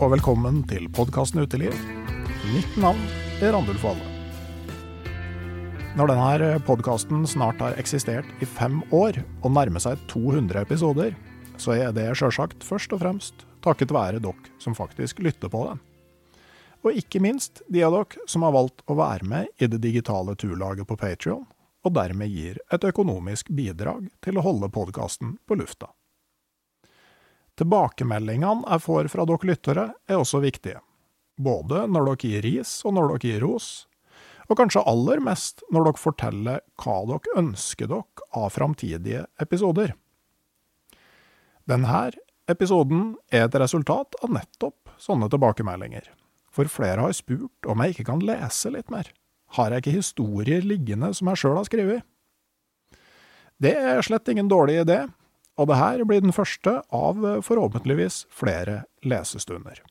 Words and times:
og 0.00 0.14
velkommen 0.14 0.62
til 0.64 0.86
podkasten 0.96 1.42
Uteliv. 1.42 1.74
Mitt 2.54 2.76
navn 2.80 3.02
er 3.44 3.52
Randulf 3.52 3.82
Valle. 3.84 4.06
Når 5.98 6.08
denne 6.08 6.54
podkasten 6.64 7.26
snart 7.28 7.60
har 7.60 7.76
eksistert 7.76 8.24
i 8.40 8.48
fem 8.48 8.80
år 8.96 9.20
og 9.42 9.52
nærmer 9.52 9.84
seg 9.84 10.00
200 10.08 10.64
episoder, 10.64 11.12
så 11.60 11.76
er 11.76 11.92
det 11.92 12.08
sjølsagt 12.16 12.64
først 12.64 12.96
og 12.96 13.04
fremst 13.04 13.44
takket 13.60 13.92
være 13.92 14.24
dere 14.24 14.56
som 14.62 14.72
faktisk 14.78 15.20
lytter 15.20 15.52
på 15.52 15.66
den. 15.68 15.84
Og 16.88 16.96
ikke 17.04 17.20
minst 17.20 17.60
de 17.68 17.84
av 17.84 17.92
dere 17.98 18.24
som 18.24 18.48
har 18.48 18.56
valgt 18.56 18.80
å 18.88 18.96
være 18.96 19.28
med 19.28 19.52
i 19.60 19.68
det 19.68 19.84
digitale 19.84 20.32
turlaget 20.32 20.88
på 20.88 20.96
Patrion, 20.96 21.44
og 21.84 21.92
dermed 21.92 22.32
gir 22.32 22.56
et 22.72 22.88
økonomisk 22.88 23.52
bidrag 23.52 24.08
til 24.24 24.38
å 24.38 24.48
holde 24.48 24.72
podkasten 24.72 25.36
på 25.44 25.60
lufta. 25.60 25.92
Tilbakemeldingene 27.60 28.64
jeg 28.64 28.82
får 28.86 29.08
fra 29.12 29.26
dere 29.28 29.48
lyttere, 29.48 29.86
er 30.08 30.20
også 30.20 30.40
viktige. 30.42 30.80
Både 31.36 31.86
når 31.88 32.08
dere 32.08 32.20
gir 32.22 32.44
ris 32.46 32.78
og 32.86 32.96
når 32.96 33.12
dere 33.12 33.24
gir 33.28 33.44
ros, 33.44 33.70
og 34.48 34.58
kanskje 34.58 34.84
aller 34.88 35.22
mest 35.24 35.62
når 35.72 35.88
dere 35.88 36.00
forteller 36.00 36.62
hva 36.82 36.96
dere 37.08 37.38
ønsker 37.42 37.90
dere 37.92 38.28
av 38.36 38.50
framtidige 38.56 39.24
episoder. 39.42 39.94
Denne 41.68 42.10
episoden 42.50 43.12
er 43.30 43.46
et 43.46 43.58
resultat 43.60 44.16
av 44.24 44.32
nettopp 44.34 44.96
sånne 45.00 45.28
tilbakemeldinger, 45.32 46.08
for 46.52 46.68
flere 46.68 47.04
har 47.04 47.16
spurt 47.16 47.68
om 47.70 47.82
jeg 47.84 47.94
ikke 47.94 48.08
kan 48.10 48.24
lese 48.24 48.72
litt 48.74 48.90
mer. 48.92 49.08
Har 49.56 49.70
jeg 49.72 49.84
ikke 49.84 49.98
historier 50.00 50.64
liggende 50.64 51.12
som 51.14 51.28
jeg 51.30 51.42
sjøl 51.42 51.58
har 51.60 51.68
skrevet? 51.68 52.06
Det 53.62 53.72
er 53.78 54.02
slett 54.02 54.28
ingen 54.32 54.48
dårlig 54.50 54.80
idé, 54.82 55.04
og 55.60 55.68
det 55.68 55.78
her 55.78 56.04
blir 56.08 56.22
den 56.24 56.34
første 56.34 56.78
av 56.94 57.24
forhåpentligvis 57.44 58.26
flere 58.32 58.84
lesestunder. 59.04 59.82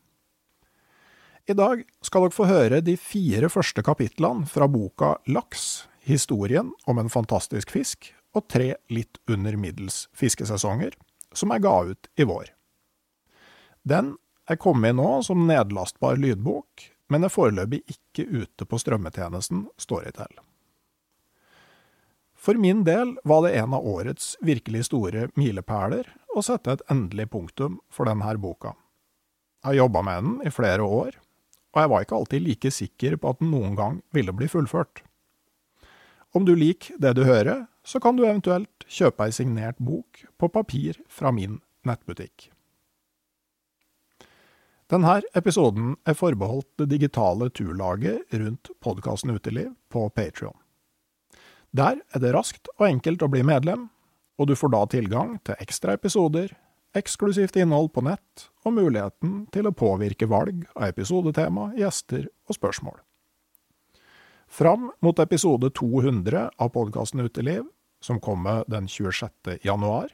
I 1.50 1.54
dag 1.58 1.84
skal 2.06 2.26
dere 2.26 2.36
få 2.36 2.48
høre 2.50 2.82
de 2.86 2.96
fire 3.02 3.50
første 3.50 3.84
kapitlene 3.86 4.48
fra 4.50 4.68
boka 4.70 5.16
Laks, 5.30 5.86
historien 6.06 6.72
om 6.90 7.02
en 7.02 7.10
fantastisk 7.10 7.74
fisk, 7.74 8.12
og 8.32 8.48
tre 8.48 8.76
litt 8.94 9.20
under 9.30 9.58
middels 9.60 10.06
fiskesesonger, 10.16 10.94
som 11.34 11.52
jeg 11.52 11.64
ga 11.66 11.74
ut 11.92 12.10
i 12.16 12.28
vår. 12.28 12.54
Den 13.84 14.16
er 14.50 14.60
kommet 14.62 14.96
nå 14.96 15.10
som 15.26 15.48
nedlastbar 15.50 16.20
lydbok, 16.22 16.88
men 17.12 17.28
er 17.28 17.34
foreløpig 17.34 17.82
ikke 17.92 18.28
ute 18.30 18.68
på 18.68 18.80
strømmetjenesten 18.80 19.66
Storytel. 19.82 20.32
For 22.42 22.58
min 22.58 22.84
del 22.84 23.18
var 23.24 23.44
det 23.46 23.54
en 23.60 23.74
av 23.78 23.86
årets 23.86 24.34
virkelig 24.42 24.88
store 24.88 25.28
milepæler 25.38 26.08
å 26.34 26.42
sette 26.42 26.74
et 26.74 26.84
endelig 26.90 27.28
punktum 27.30 27.76
for 27.94 28.10
denne 28.10 28.34
boka. 28.42 28.74
Jeg 29.62 29.78
jobba 29.78 30.02
med 30.02 30.24
den 30.24 30.48
i 30.50 30.54
flere 30.54 30.82
år, 30.82 31.20
og 31.72 31.82
jeg 31.84 31.92
var 31.92 32.02
ikke 32.02 32.18
alltid 32.18 32.42
like 32.48 32.72
sikker 32.74 33.18
på 33.22 33.30
at 33.30 33.44
den 33.44 33.52
noen 33.54 33.76
gang 33.78 34.00
ville 34.10 34.34
bli 34.34 34.48
fullført. 34.50 35.04
Om 36.34 36.48
du 36.48 36.56
liker 36.58 36.98
det 36.98 37.14
du 37.14 37.28
hører, 37.28 37.68
så 37.86 38.02
kan 38.02 38.18
du 38.18 38.26
eventuelt 38.26 38.88
kjøpe 38.90 39.28
ei 39.28 39.36
signert 39.36 39.78
bok 39.78 40.24
på 40.42 40.50
papir 40.50 40.98
fra 41.14 41.30
min 41.36 41.60
nettbutikk. 41.86 42.50
Denne 44.90 45.20
episoden 45.38 45.94
er 46.10 46.18
forbeholdt 46.18 46.74
det 46.82 46.90
digitale 46.98 47.52
turlaget 47.54 48.34
rundt 48.34 48.74
podkasten 48.82 49.38
Uteliv 49.38 49.76
på 49.94 50.10
Patrion. 50.10 50.58
Der 51.72 52.02
er 52.12 52.20
det 52.20 52.34
raskt 52.36 52.68
og 52.78 52.88
enkelt 52.90 53.24
å 53.24 53.30
bli 53.32 53.44
medlem, 53.48 53.88
og 54.40 54.50
du 54.50 54.58
får 54.60 54.74
da 54.74 54.82
tilgang 54.92 55.38
til 55.46 55.60
ekstra 55.64 55.96
episoder, 55.96 56.52
eksklusivt 56.98 57.56
innhold 57.62 57.94
på 57.96 58.04
nett 58.04 58.48
og 58.66 58.76
muligheten 58.76 59.46
til 59.56 59.70
å 59.70 59.76
påvirke 59.76 60.28
valg 60.28 60.66
av 60.76 60.90
episodetema, 60.90 61.70
gjester 61.80 62.28
og 62.50 62.58
spørsmål. 62.58 62.98
Fram 64.52 64.90
mot 65.00 65.20
episode 65.24 65.70
200 65.80 66.50
av 66.60 66.72
podkasten 66.76 67.24
Uteliv, 67.24 67.64
som 68.04 68.20
kommer 68.20 68.66
den 68.68 68.90
26. 68.92 69.62
januar, 69.64 70.10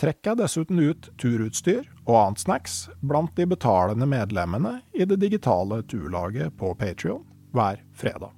trekker 0.00 0.32
jeg 0.32 0.40
dessuten 0.40 0.80
ut 0.80 1.10
turutstyr 1.20 1.84
og 2.06 2.14
annet 2.22 2.40
snacks 2.40 2.78
blant 3.04 3.34
de 3.36 3.44
betalende 3.50 4.08
medlemmene 4.08 4.78
i 4.96 5.04
det 5.04 5.20
digitale 5.20 5.82
turlaget 5.90 6.56
på 6.56 6.72
Patrion 6.78 7.26
hver 7.52 7.84
fredag. 7.92 8.32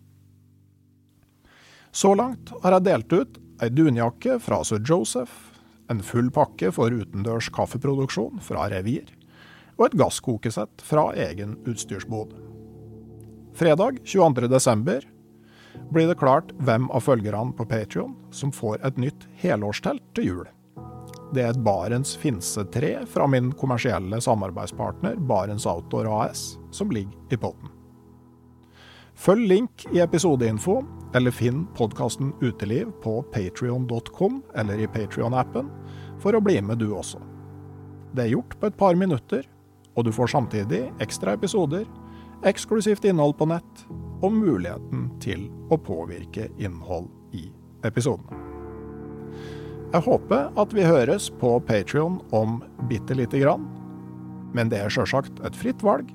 Så 1.97 2.11
langt 2.15 2.51
har 2.61 2.75
jeg 2.77 2.85
delt 2.85 3.13
ut 3.15 3.39
ei 3.65 3.71
dunjakke 3.73 4.35
fra 4.45 4.59
sir 4.69 4.83
Joseph, 4.85 5.33
en 5.89 6.03
full 6.05 6.27
pakke 6.35 6.69
for 6.75 6.93
utendørs 6.93 7.49
kaffeproduksjon 7.57 8.43
fra 8.45 8.67
Revir, 8.69 9.07
og 9.79 9.87
et 9.87 9.97
gasskokesett 9.97 10.85
fra 10.85 11.07
egen 11.17 11.55
utstyrsbod. 11.65 12.35
Fredag 13.57 14.03
22.12. 14.05 15.07
blir 15.95 16.11
det 16.11 16.19
klart 16.21 16.53
hvem 16.61 16.91
av 16.93 17.07
følgerne 17.07 17.57
på 17.57 17.65
Patrion 17.71 18.13
som 18.29 18.53
får 18.53 18.83
et 18.85 19.01
nytt 19.01 19.25
helårstelt 19.41 20.05
til 20.19 20.29
jul. 20.29 20.45
Det 21.33 21.47
er 21.47 21.55
et 21.55 21.65
Barents 21.65 22.13
Finse-tre 22.21 22.93
fra 23.09 23.25
min 23.31 23.49
kommersielle 23.57 24.21
samarbeidspartner 24.21 25.17
Barents 25.33 25.65
Outdoor 25.65 26.13
AS 26.27 26.45
som 26.77 26.93
ligger 26.93 27.33
i 27.33 27.41
potten. 27.41 27.73
Følg 29.17 29.49
link 29.49 29.87
i 29.97 30.03
episodeinfo 30.05 30.83
eller 31.17 31.33
finn 31.33 31.63
podkasten 31.77 32.35
Uteliv 32.45 32.91
på 33.03 33.23
patrion.com 33.33 34.43
eller 34.55 34.83
i 34.85 34.89
Patrion-appen 34.93 35.71
for 36.21 36.37
å 36.37 36.43
bli 36.45 36.59
med 36.61 36.83
du 36.83 36.91
også. 36.93 37.23
Det 38.13 38.27
er 38.27 38.35
gjort 38.35 38.59
på 38.61 38.69
et 38.69 38.77
par 38.77 38.97
minutter, 38.97 39.47
og 39.97 40.05
du 40.05 40.13
får 40.13 40.35
samtidig 40.35 40.83
ekstra 41.01 41.33
episoder, 41.37 41.89
eksklusivt 42.45 43.09
innhold 43.09 43.39
på 43.41 43.49
nett 43.49 43.87
og 44.21 44.37
muligheten 44.37 45.09
til 45.25 45.49
å 45.73 45.81
påvirke 45.81 46.51
innhold 46.61 47.09
i 47.33 47.49
episodene. 47.89 48.45
Jeg 49.95 50.05
håper 50.05 50.51
at 50.61 50.73
vi 50.77 50.85
høres 50.85 51.31
på 51.41 51.57
Patrion 51.65 52.21
om 52.37 52.59
bitte 52.91 53.17
lite 53.17 53.41
grann, 53.41 53.65
men 54.53 54.69
det 54.69 54.83
er 54.83 54.93
sjølsagt 54.93 55.41
et 55.47 55.57
fritt 55.57 55.81
valg, 55.85 56.11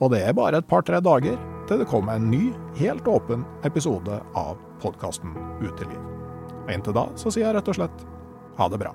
og 0.00 0.14
det 0.14 0.24
er 0.24 0.36
bare 0.36 0.62
et 0.62 0.70
par-tre 0.70 1.04
dager 1.04 1.36
til 1.68 1.80
det 1.80 1.88
kommer 1.90 2.18
en 2.18 2.30
ny, 2.30 2.52
helt 2.78 3.08
åpen 3.08 3.44
episode 3.64 4.20
av 4.36 4.58
podkasten 4.82 5.36
Uteliv. 5.62 6.00
Og 6.64 6.72
inntil 6.72 6.96
da 6.96 7.08
så 7.20 7.32
sier 7.32 7.48
jeg 7.48 7.58
rett 7.58 7.72
og 7.72 7.78
slett 7.78 8.06
ha 8.58 8.68
det 8.70 8.80
bra. 8.80 8.94